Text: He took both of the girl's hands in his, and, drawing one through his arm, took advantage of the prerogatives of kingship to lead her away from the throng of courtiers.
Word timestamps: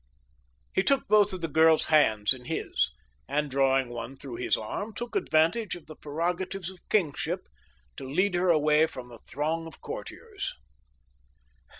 He 0.73 0.81
took 0.81 1.07
both 1.07 1.31
of 1.31 1.41
the 1.41 1.47
girl's 1.47 1.85
hands 1.85 2.33
in 2.33 2.45
his, 2.45 2.89
and, 3.27 3.51
drawing 3.51 3.89
one 3.89 4.17
through 4.17 4.37
his 4.37 4.57
arm, 4.57 4.95
took 4.95 5.15
advantage 5.15 5.75
of 5.75 5.85
the 5.85 5.95
prerogatives 5.95 6.71
of 6.71 6.79
kingship 6.89 7.47
to 7.97 8.09
lead 8.09 8.33
her 8.33 8.49
away 8.49 8.87
from 8.87 9.09
the 9.09 9.19
throng 9.27 9.67
of 9.67 9.79
courtiers. 9.79 10.55